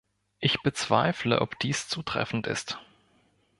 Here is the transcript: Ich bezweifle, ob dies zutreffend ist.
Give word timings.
Ich 0.39 0.63
bezweifle, 0.63 1.41
ob 1.41 1.59
dies 1.59 1.87
zutreffend 1.87 2.47
ist. 2.47 2.79